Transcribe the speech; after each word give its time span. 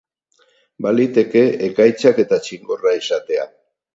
Baliteke, 0.85 1.43
ekaitzak 1.67 2.21
eta 2.25 2.41
txingorra 2.47 2.97
izatea. 3.03 3.49